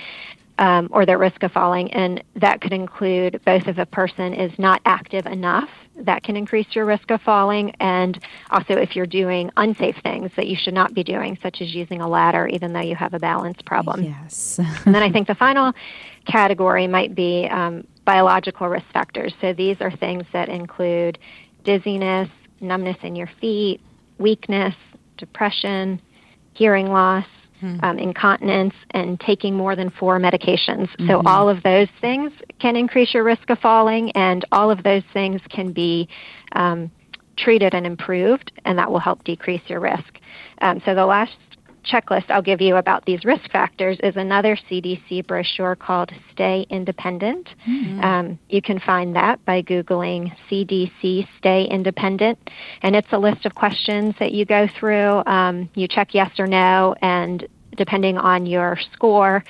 [0.57, 4.57] Um, or their risk of falling, and that could include both if a person is
[4.57, 8.17] not active enough, that can increase your risk of falling, and
[8.51, 11.99] also if you're doing unsafe things that you should not be doing, such as using
[11.99, 14.03] a ladder, even though you have a balance problem.
[14.03, 14.57] Yes.
[14.85, 15.73] and then I think the final
[16.25, 19.33] category might be um, biological risk factors.
[19.41, 21.17] So these are things that include
[21.63, 22.29] dizziness,
[22.61, 23.81] numbness in your feet,
[24.17, 24.75] weakness,
[25.17, 26.01] depression,
[26.53, 27.25] hearing loss,
[27.59, 27.77] hmm.
[27.83, 30.89] um, incontinence, and taking more than four medications.
[30.89, 31.07] Mm-hmm.
[31.07, 35.03] So, all of those things can increase your risk of falling, and all of those
[35.13, 36.07] things can be
[36.53, 36.91] um,
[37.37, 40.19] treated and improved, and that will help decrease your risk.
[40.61, 41.33] Um, so, the last
[41.85, 47.49] checklist I'll give you about these risk factors is another CDC brochure called Stay Independent.
[47.67, 47.99] Mm-hmm.
[48.01, 52.49] Um, you can find that by Googling CDC Stay Independent.
[52.81, 55.23] And it's a list of questions that you go through.
[55.25, 59.43] Um, you check yes or no, and depending on your score,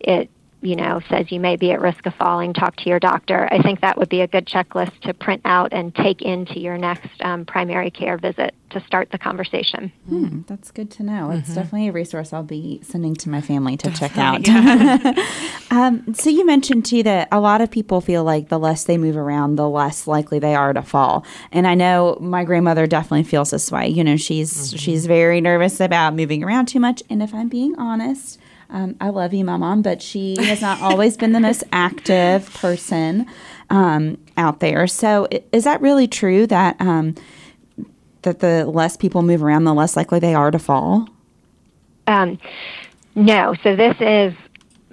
[0.00, 0.30] it
[0.62, 3.48] you know, says you may be at risk of falling, talk to your doctor.
[3.50, 6.78] I think that would be a good checklist to print out and take into your
[6.78, 9.92] next um, primary care visit to start the conversation.
[10.08, 11.28] Hmm, that's good to know.
[11.28, 11.38] Mm-hmm.
[11.38, 14.46] It's definitely a resource I'll be sending to my family to check out.
[14.46, 15.14] Yeah.
[15.70, 18.96] um, so you mentioned too that a lot of people feel like the less they
[18.96, 21.26] move around, the less likely they are to fall.
[21.50, 23.88] And I know my grandmother definitely feels this way.
[23.88, 24.76] You know, she's mm-hmm.
[24.76, 27.02] she's very nervous about moving around too much.
[27.10, 28.38] And if I'm being honest,
[28.72, 32.52] um, I love you, my mom, but she has not always been the most active
[32.54, 33.26] person
[33.70, 34.86] um, out there.
[34.86, 37.14] So, is that really true that um,
[38.22, 41.08] that the less people move around, the less likely they are to fall?
[42.06, 42.38] Um,
[43.14, 43.54] no.
[43.62, 44.34] So this is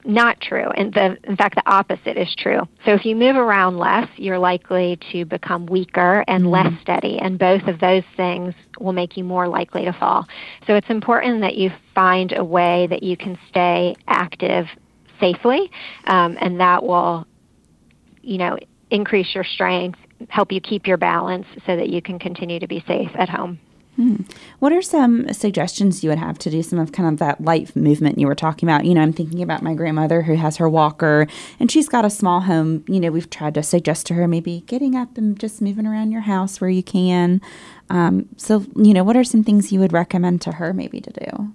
[0.06, 0.70] not true.
[0.70, 2.62] And the, in fact, the opposite is true.
[2.86, 6.54] So if you move around less, you're likely to become weaker and mm-hmm.
[6.54, 7.18] less steady.
[7.20, 10.26] And both of those things will make you more likely to fall.
[10.68, 14.66] So it's important that you find a way that you can stay active
[15.20, 15.70] safely,
[16.06, 17.28] um, and that will,
[18.22, 18.58] you know,
[18.92, 22.84] increase your strength, help you keep your balance so that you can continue to be
[22.88, 23.60] safe at home.
[24.00, 24.16] Hmm.
[24.60, 27.76] What are some suggestions you would have to do some of kind of that light
[27.76, 28.86] movement you were talking about?
[28.86, 31.28] You know, I'm thinking about my grandmother who has her walker
[31.60, 32.86] and she's got a small home.
[32.88, 36.12] You know, we've tried to suggest to her maybe getting up and just moving around
[36.12, 37.42] your house where you can.
[37.90, 41.12] Um, so, you know, what are some things you would recommend to her maybe to
[41.12, 41.54] do?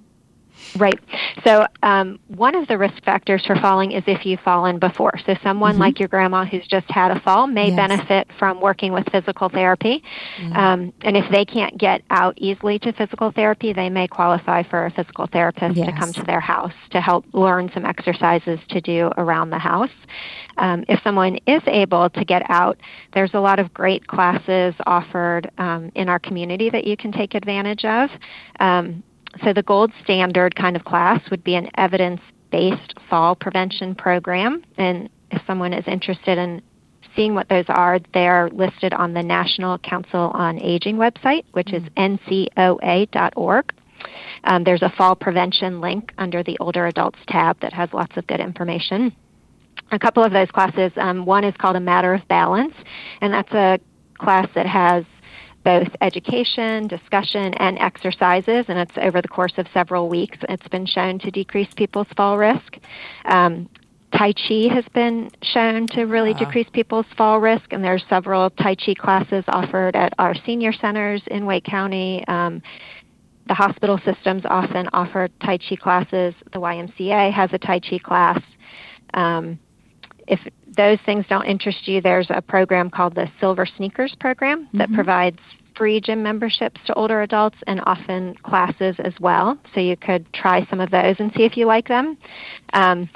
[0.76, 0.98] Right.
[1.44, 5.12] So, um, one of the risk factors for falling is if you've fallen before.
[5.24, 5.82] So, someone mm-hmm.
[5.82, 7.76] like your grandma who's just had a fall may yes.
[7.76, 10.02] benefit from working with physical therapy.
[10.38, 10.52] Mm-hmm.
[10.52, 14.86] Um, and if they can't get out easily to physical therapy, they may qualify for
[14.86, 15.86] a physical therapist yes.
[15.86, 19.90] to come to their house to help learn some exercises to do around the house.
[20.56, 22.78] Um, if someone is able to get out,
[23.12, 27.34] there's a lot of great classes offered um, in our community that you can take
[27.34, 28.10] advantage of.
[29.42, 32.20] So the gold standard kind of class would be an evidence
[32.50, 34.62] based fall prevention program.
[34.76, 36.62] And if someone is interested in
[37.16, 41.82] seeing what those are, they're listed on the National Council on Aging website, which is
[41.96, 43.74] ncoa.org.
[44.44, 48.26] Um, there's a fall prevention link under the older adults tab that has lots of
[48.26, 49.14] good information.
[49.92, 52.74] A couple of those classes, um, one is called A Matter of Balance,
[53.20, 53.78] and that's a
[54.18, 55.04] class that has
[55.64, 60.38] both education, discussion, and exercises, and it's over the course of several weeks.
[60.48, 62.78] It's been shown to decrease people's fall risk.
[63.24, 63.68] Um,
[64.16, 68.48] Tai Chi has been shown to really decrease people's fall risk, and there are several
[68.50, 72.24] Tai Chi classes offered at our senior centers in Wake County.
[72.28, 72.62] Um,
[73.48, 76.34] the hospital systems often offer Tai Chi classes.
[76.52, 78.40] The YMCA has a Tai Chi class.
[79.14, 79.58] Um,
[80.28, 80.40] if
[80.76, 85.38] those things don't interest you, there's a program called the Silver Sneakers Program that provides
[85.76, 89.58] free gym memberships to older adults and often classes as well.
[89.74, 92.16] So you could try some of those and see if you like them.
[92.72, 93.08] Um,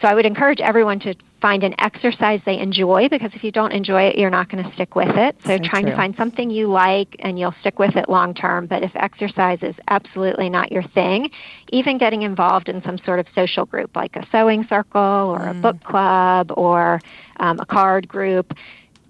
[0.00, 3.72] so I would encourage everyone to find an exercise they enjoy because if you don't
[3.72, 5.36] enjoy it, you're not going to stick with it.
[5.44, 5.90] So, So trying true.
[5.90, 8.66] to find something you like and you'll stick with it long term.
[8.66, 11.30] But if exercise is absolutely not your thing,
[11.70, 15.54] even getting involved in some sort of social group like a sewing circle or a
[15.54, 17.00] book club or
[17.38, 18.52] um, a card group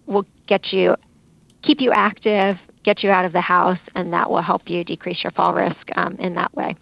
[0.07, 0.97] will get you
[1.63, 5.23] keep you active, get you out of the house, and that will help you decrease
[5.25, 6.77] your fall risk um, in that way.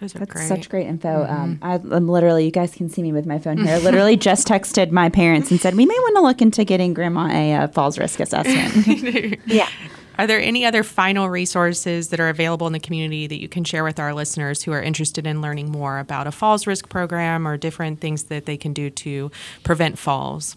[0.00, 0.46] Those are That's great.
[0.48, 1.24] such great info.
[1.24, 3.74] Um, I, I'm literally, you guys can see me with my phone here.
[3.74, 6.94] I literally just texted my parents and said we may want to look into getting
[6.94, 9.40] Grandma a uh, falls risk assessment.
[9.46, 9.68] Yeah.
[10.16, 13.62] Are there any other final resources that are available in the community that you can
[13.62, 17.46] share with our listeners who are interested in learning more about a falls risk program
[17.46, 19.30] or different things that they can do to
[19.62, 20.56] prevent falls?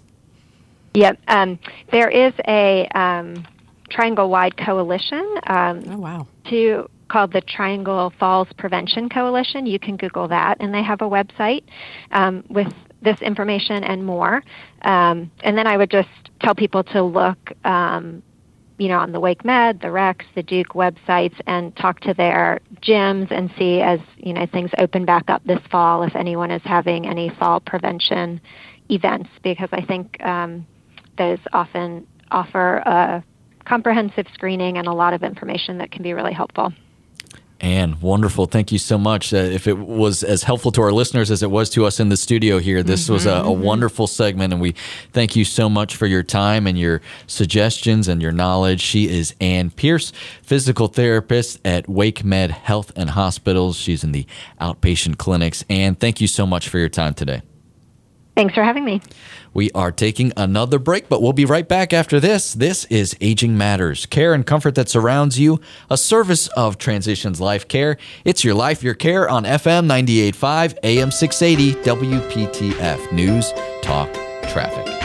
[0.95, 1.19] Yep.
[1.27, 1.59] Um,
[1.91, 3.45] there is a um,
[3.89, 6.27] triangle wide coalition um, Oh, wow.
[6.49, 9.65] to called the Triangle Falls Prevention Coalition.
[9.65, 11.63] You can Google that, and they have a website
[12.11, 12.71] um, with
[13.01, 14.41] this information and more.
[14.83, 16.07] Um, and then I would just
[16.39, 18.23] tell people to look, um,
[18.77, 23.29] you know, on the WakeMed, the Rex, the Duke websites, and talk to their gyms
[23.29, 27.07] and see as you know things open back up this fall if anyone is having
[27.07, 28.39] any fall prevention
[28.89, 30.65] events, because I think um,
[31.17, 33.23] those often offer a
[33.65, 36.71] comprehensive screening and a lot of information that can be really helpful.
[37.61, 38.47] And wonderful.
[38.47, 39.31] Thank you so much.
[39.31, 42.09] Uh, if it was as helpful to our listeners as it was to us in
[42.09, 44.51] the studio here, this was a, a wonderful segment.
[44.51, 44.73] And we
[45.13, 48.81] thank you so much for your time and your suggestions and your knowledge.
[48.81, 53.77] She is Ann Pierce, physical therapist at WakeMed Health and Hospitals.
[53.77, 54.25] She's in the
[54.59, 55.63] outpatient clinics.
[55.69, 57.43] And thank you so much for your time today.
[58.35, 59.01] Thanks for having me.
[59.53, 62.53] We are taking another break, but we'll be right back after this.
[62.53, 65.59] This is Aging Matters, care and comfort that surrounds you,
[65.89, 67.97] a service of Transitions Life Care.
[68.23, 75.00] It's your life, your care on FM 98.5, AM 680, WPTF News, Talk, Traffic.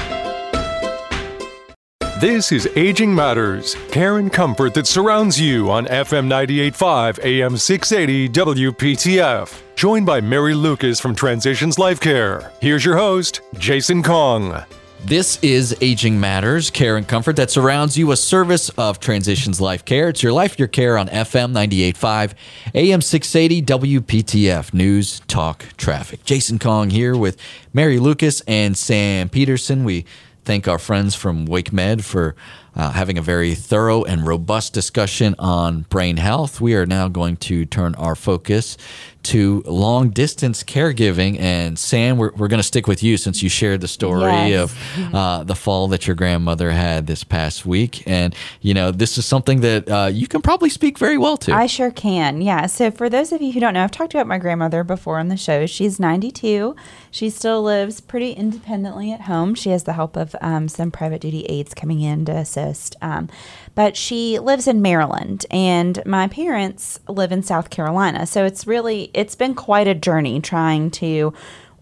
[2.18, 8.28] This is Aging Matters, care and comfort that surrounds you on FM 98.5 AM 680
[8.30, 9.60] WPTF.
[9.74, 12.52] Joined by Mary Lucas from Transitions Life Care.
[12.62, 14.64] Here's your host, Jason Kong.
[15.04, 19.84] This is Aging Matters, care and comfort that surrounds you, a service of Transitions Life
[19.84, 20.08] Care.
[20.08, 22.32] It's your life, your care on FM 98.5,
[22.74, 23.62] AM 680,
[24.00, 26.24] WPTF News, Talk, Traffic.
[26.24, 27.36] Jason Kong here with
[27.74, 29.84] Mary Lucas and Sam Peterson.
[29.84, 30.06] We
[30.46, 32.34] thank our friends from WakeMed for
[32.76, 36.60] uh, having a very thorough and robust discussion on brain health.
[36.60, 38.76] We are now going to turn our focus
[39.22, 41.40] to long distance caregiving.
[41.40, 44.70] And Sam, we're, we're going to stick with you since you shared the story Yes.
[44.70, 48.06] of uh, the fall that your grandmother had this past week.
[48.06, 51.52] And, you know, this is something that uh, you can probably speak very well to.
[51.52, 52.40] I sure can.
[52.40, 52.66] Yeah.
[52.66, 55.26] So, for those of you who don't know, I've talked about my grandmother before on
[55.26, 55.66] the show.
[55.66, 56.76] She's 92.
[57.10, 59.56] She still lives pretty independently at home.
[59.56, 62.65] She has the help of um, some private duty aides coming in to assist.
[63.00, 63.28] Um,
[63.74, 68.26] but she lives in Maryland, and my parents live in South Carolina.
[68.26, 71.32] So, it's really, it's been quite a journey trying to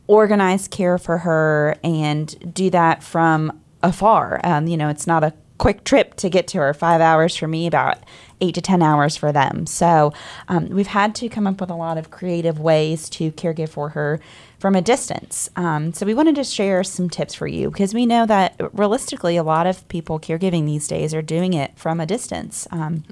[0.07, 4.40] organize care for her and do that from afar.
[4.44, 6.75] Um, you know, it's not a quick trip to get to her.
[6.75, 7.99] Five hours for me, about
[8.40, 9.66] eight to 10 hours for them.
[9.66, 10.12] So
[10.49, 13.90] um, we've had to come up with a lot of creative ways to caregive for
[13.90, 14.20] her
[14.64, 15.50] from a distance.
[15.57, 19.37] Um, so we wanted to share some tips for you because we know that realistically,
[19.37, 22.66] a lot of people caregiving these days are doing it from a distance.
[22.70, 23.05] Um,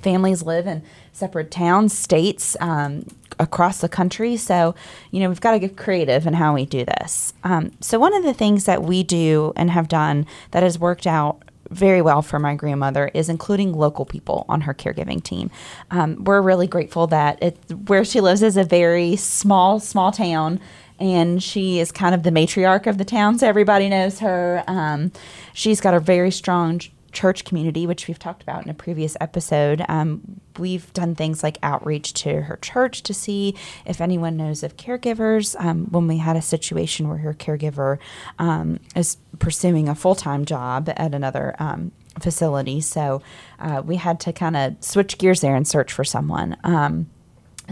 [0.00, 3.06] Families live in separate towns, states, um,
[3.38, 4.38] across the country.
[4.38, 4.74] So,
[5.10, 7.34] you know, we've got to get creative in how we do this.
[7.44, 11.06] Um, so, one of the things that we do and have done that has worked
[11.06, 15.50] out very well for my grandmother is including local people on her caregiving team.
[15.90, 17.58] Um, we're really grateful that it,
[17.88, 20.60] where she lives is a very small, small town.
[21.00, 24.62] And she is kind of the matriarch of the town, so everybody knows her.
[24.66, 25.12] Um,
[25.52, 29.16] she's got a very strong ch- church community, which we've talked about in a previous
[29.20, 29.84] episode.
[29.88, 34.76] Um, we've done things like outreach to her church to see if anyone knows of
[34.76, 35.56] caregivers.
[35.58, 37.98] Um, when we had a situation where her caregiver
[38.38, 42.80] um, is pursuing a full time job at another um, facility.
[42.80, 43.22] So
[43.58, 46.56] uh, we had to kind of switch gears there and search for someone.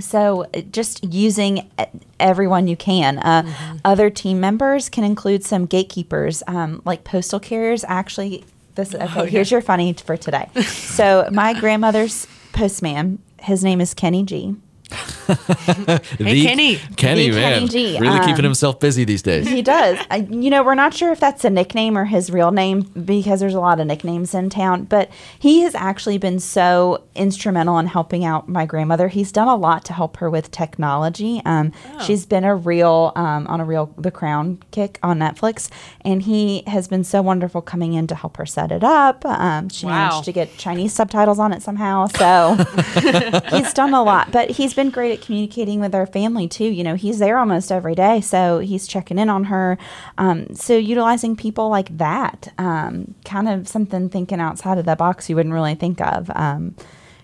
[0.01, 1.85] So uh, just using e-
[2.19, 3.19] everyone you can.
[3.19, 3.53] Uh,
[3.85, 7.85] Other team members can include some gatekeepers, um, like postal carriers.
[7.87, 9.29] Actually, this okay.
[9.29, 10.49] Here's your funny for today.
[10.63, 14.57] so my grandmother's postman, his name is Kenny G.
[15.27, 16.77] The- Kenny.
[16.97, 19.49] Kenny, The man, Kenny G, really um, keeping himself busy these days.
[19.49, 19.99] He does.
[20.11, 23.41] I, you know, we're not sure if that's a nickname or his real name because
[23.41, 27.87] there's a lot of nicknames in town, but he has actually been so instrumental in
[27.87, 29.09] helping out my grandmother.
[29.09, 31.41] He's done a lot to help her with technology.
[31.45, 31.73] Um,
[32.05, 35.69] She's been a real, um, on a real The Crown kick on Netflix,
[36.05, 39.25] and he has been so wonderful coming in to help her set it up.
[39.25, 39.93] Um, she Wow.
[40.11, 42.07] managed to get Chinese subtitles on it somehow.
[42.09, 42.57] So
[43.51, 46.65] he's done a lot, but he's been great at communicating with our family too.
[46.65, 49.79] You know, he's there almost every day, so he's checking in on her.
[50.19, 55.29] Um, so utilizing people like that, um, kind of something thinking outside of the box
[55.29, 56.31] you wouldn't really think of.
[56.35, 56.75] Um,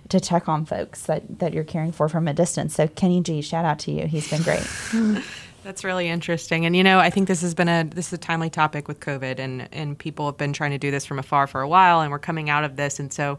[0.09, 2.75] to check on folks that, that you're caring for from a distance.
[2.75, 4.07] So Kenny G, shout out to you.
[4.07, 4.67] He's been great.
[5.65, 6.65] That's really interesting.
[6.65, 9.01] And you know, I think this has been a this is a timely topic with
[9.01, 12.01] COVID and and people have been trying to do this from afar for a while
[12.01, 13.39] and we're coming out of this and so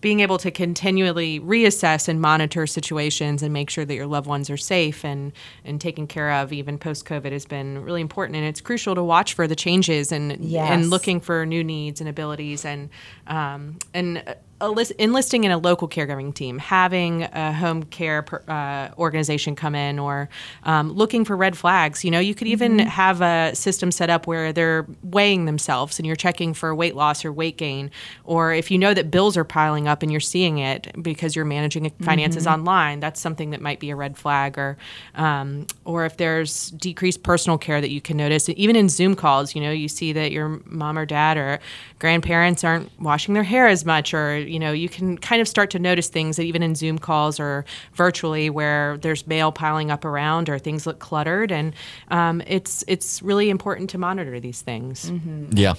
[0.00, 4.48] being able to continually reassess and monitor situations and make sure that your loved ones
[4.50, 5.32] are safe and
[5.64, 9.02] and taken care of even post COVID has been really important and it's crucial to
[9.04, 10.70] watch for the changes and Yes.
[10.70, 12.88] and looking for new needs and abilities and
[13.26, 18.94] um, and uh, enlisting in a local caregiving team, having a home care per, uh,
[18.98, 20.28] organization come in, or
[20.64, 22.04] um, looking for red flags.
[22.04, 26.06] You know, you could even have a system set up where they're weighing themselves and
[26.06, 27.90] you're checking for weight loss or weight gain,
[28.24, 31.44] or if you know that bills are piling up and you're seeing it because you're
[31.44, 34.76] managing finances online, that's something that might be a red flag, or
[35.14, 39.54] um, or if there's decreased personal care that you can notice, even in Zoom calls,
[39.54, 41.60] you know, you see that your mom or dad or
[41.98, 45.70] grandparents aren't washing their hair as much, or you know, you can kind of start
[45.70, 50.04] to notice things that even in Zoom calls or virtually where there's mail piling up
[50.04, 51.74] around or things look cluttered, and
[52.10, 55.10] um, it's it's really important to monitor these things.
[55.50, 55.74] Yeah,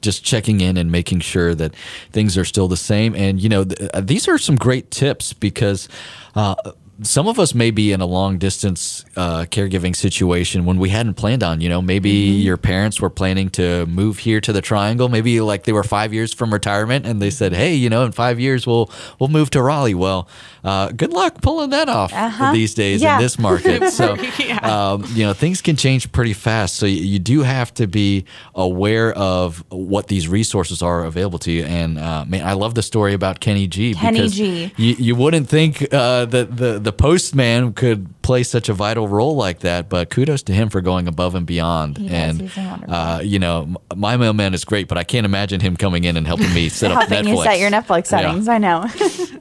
[0.00, 1.74] just checking in and making sure that
[2.12, 3.14] things are still the same.
[3.14, 5.88] And you know, th- uh, these are some great tips because.
[6.36, 6.54] Uh,
[7.02, 11.14] some of us may be in a long distance uh, caregiving situation when we hadn't
[11.14, 11.60] planned on.
[11.60, 15.08] You know, maybe your parents were planning to move here to the Triangle.
[15.08, 18.12] Maybe like they were five years from retirement, and they said, "Hey, you know, in
[18.12, 20.28] five years we'll we'll move to Raleigh." Well,
[20.64, 22.12] uh, good luck pulling that off
[22.52, 23.16] these days Yeah.
[23.16, 23.80] in this market.
[24.00, 24.16] So,
[24.62, 26.76] um, you know, things can change pretty fast.
[26.76, 28.24] So you, you do have to be
[28.54, 31.64] aware of what these resources are available to you.
[31.64, 33.94] And uh, man, I love the story about Kenny G.
[33.94, 34.72] Kenny because G.
[34.76, 39.34] You, you wouldn't think uh, that the the postman could play such a vital role
[39.36, 41.98] like that, but kudos to him for going above and beyond.
[41.98, 42.12] He does.
[42.12, 46.04] and He's uh, you know, my mailman is great, but I can't imagine him coming
[46.04, 47.36] in and helping me set up helping Netflix.
[47.36, 48.20] you set your Netflix Yeah.
[48.20, 48.48] settings.
[48.48, 48.86] I know.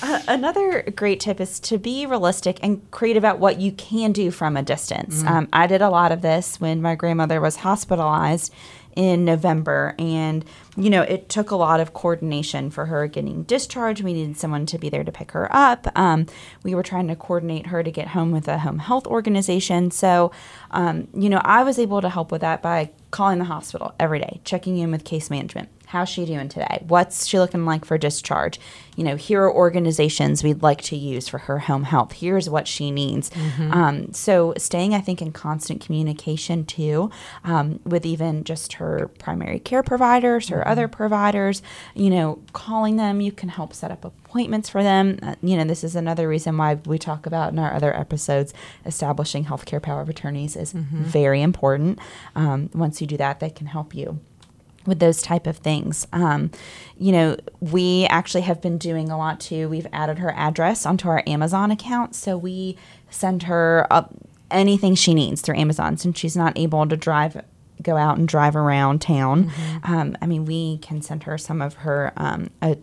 [0.00, 4.30] Uh, another great tip is to be realistic and create about what you can do
[4.30, 5.24] from a distance.
[5.24, 8.54] Um, I did a lot of this when my grandmother was hospitalized
[8.98, 10.44] in November, and
[10.76, 14.02] you know it took a lot of coordination for her getting discharged.
[14.02, 15.86] We needed someone to be there to pick her up.
[15.96, 16.26] Um,
[16.64, 19.92] we were trying to coordinate her to get home with a home health organization.
[19.92, 20.32] So,
[20.72, 24.18] um, you know, I was able to help with that by calling the hospital every
[24.18, 25.68] day, checking in with case management.
[25.88, 26.84] How's she doing today?
[26.86, 28.60] What's she looking like for discharge?
[28.94, 32.12] You know, here are organizations we'd like to use for her home health.
[32.12, 33.30] Here's what she needs.
[33.72, 37.10] Um, so, staying, I think, in constant communication too,
[37.42, 41.62] um, with even just her primary care providers, her other providers,
[41.94, 43.22] you know, calling them.
[43.22, 45.18] You can help set up appointments for them.
[45.22, 48.52] Uh, you know, this is another reason why we talk about in our other episodes
[48.84, 51.98] establishing healthcare power of attorneys is very important.
[52.36, 54.20] Um, once you do that, they can help you
[54.88, 56.06] with those type of things.
[56.12, 56.50] Um,
[56.96, 59.68] you know, we actually have been doing a lot too.
[59.68, 62.76] We've added her address onto our Amazon account, so we
[63.10, 64.14] send her up
[64.50, 67.40] anything she needs through Amazon since she's not able to drive
[67.80, 69.52] go out and drive around town.
[69.84, 72.74] Um, I mean, we can send her some of her um, uh,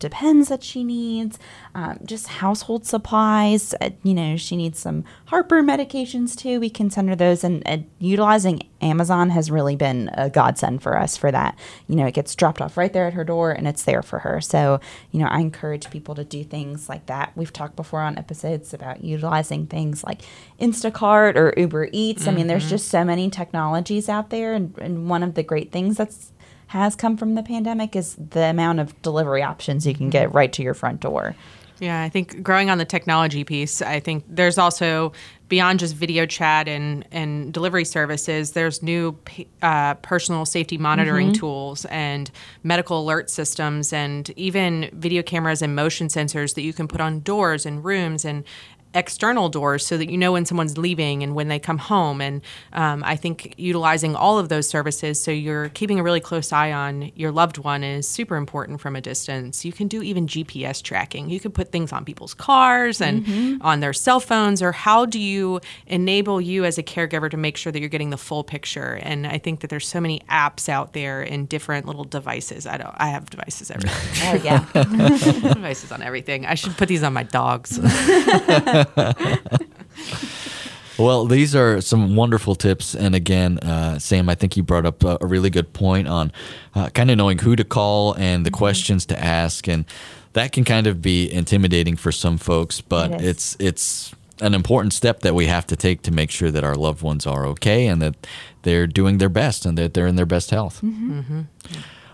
[0.00, 1.38] depends that she needs,
[1.74, 3.74] um, just household supplies.
[3.80, 6.58] Uh, you know, she needs some heartburn medications too.
[6.58, 7.62] We can send her those, and,
[7.98, 11.56] utilizing Amazon has really been a godsend for us for that.
[11.86, 14.20] You know, it gets dropped off right there at her door, and it's there for
[14.20, 14.40] her.
[14.40, 14.80] So,
[15.12, 17.32] you know, I encourage people to do things like that.
[17.36, 20.22] We've talked before on episodes about utilizing things like
[20.58, 22.26] Instacart or Uber Eats.
[22.26, 25.70] I mean, there's just so many technologies out there, and, and one of the great
[25.70, 26.32] things that's
[26.70, 30.52] has come from the pandemic is the amount of delivery options you can get right
[30.52, 31.34] to your front door.
[31.80, 35.12] Yeah, I think growing on the technology piece, I think there's also
[35.48, 39.18] beyond just video chat and, and delivery services, there's new
[39.62, 41.40] uh, personal safety monitoring mm-hmm.
[41.40, 42.30] tools and
[42.62, 47.18] medical alert systems, and even video cameras and motion sensors that you can put on
[47.18, 48.44] doors and rooms and
[48.94, 52.20] external doors so that you know when someone's leaving and when they come home.
[52.20, 56.52] And um, I think utilizing all of those services so you're keeping a really close
[56.52, 59.64] eye on your loved one is super important from a distance.
[59.64, 61.30] You can do even GPS tracking.
[61.30, 63.62] You can put things on people's cars and mm-hmm.
[63.62, 67.56] on their cell phones, or how do you enable you as a caregiver to make
[67.56, 68.98] sure that you're getting the full picture?
[69.02, 72.66] And I think that there's so many apps out there in different little devices.
[72.66, 72.94] I don't.
[72.96, 74.00] I have devices everywhere.
[74.24, 74.66] oh yeah,
[75.54, 76.46] devices on everything.
[76.46, 77.78] I should put these on my dogs.
[80.98, 82.94] well, these are some wonderful tips.
[82.94, 86.32] And again, uh, Sam, I think you brought up a, a really good point on
[86.74, 88.58] uh, kind of knowing who to call and the mm-hmm.
[88.58, 89.68] questions to ask.
[89.68, 89.84] And
[90.32, 94.94] that can kind of be intimidating for some folks, but it it's, it's, an important
[94.94, 97.86] step that we have to take to make sure that our loved ones are okay
[97.86, 98.26] and that
[98.62, 100.80] they're doing their best and that they're in their best health.
[100.82, 101.20] Mm-hmm.
[101.20, 101.40] Mm-hmm.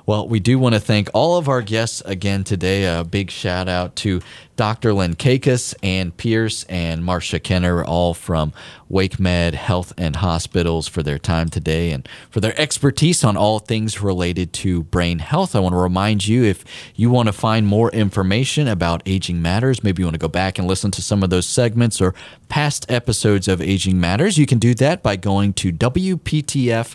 [0.06, 2.84] Well, we do want to thank all of our guests again today.
[2.84, 4.22] A big shout out to
[4.54, 4.94] Dr.
[4.94, 8.52] Len Kakis, Ann Pierce, and Marcia Kenner, all from
[8.88, 14.00] WakeMed Health and Hospitals, for their time today and for their expertise on all things
[14.00, 15.56] related to brain health.
[15.56, 19.82] I want to remind you if you want to find more information about Aging Matters,
[19.82, 22.14] maybe you want to go back and listen to some of those segments or
[22.48, 26.94] past episodes of Aging Matters, you can do that by going to WPTF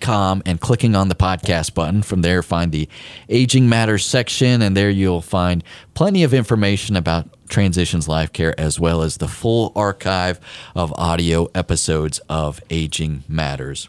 [0.00, 2.02] com and clicking on the podcast button.
[2.02, 2.88] From there, find the
[3.28, 5.62] Aging Matters section, and there you'll find
[5.94, 10.40] plenty of information about Transitions Life Care as well as the full archive
[10.74, 13.88] of audio episodes of Aging Matters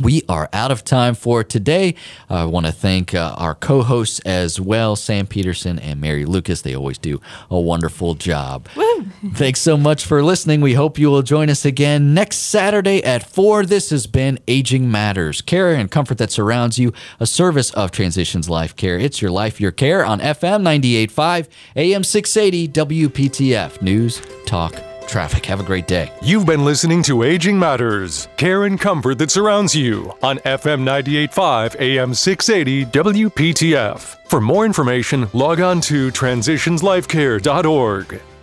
[0.00, 1.94] we are out of time for today.
[2.28, 6.62] I want to thank uh, our co hosts as well, Sam Peterson and Mary Lucas.
[6.62, 7.20] They always do
[7.50, 8.68] a wonderful job.
[8.76, 9.04] Woo.
[9.34, 10.60] Thanks so much for listening.
[10.60, 13.66] We hope you will join us again next Saturday at 4.
[13.66, 18.48] This has been Aging Matters Care and Comfort That Surrounds You, a service of Transitions
[18.48, 18.98] Life Care.
[18.98, 24.74] It's your life, your care on FM 98.5, AM 680, WPTF News, Talk,
[25.08, 25.44] traffic.
[25.46, 26.12] Have a great day.
[26.22, 31.80] You've been listening to Aging Matters, care and comfort that surrounds you on FM 98.5
[31.80, 34.16] AM 680 WPTF.
[34.26, 38.37] For more information, log on to transitionslifecare.org.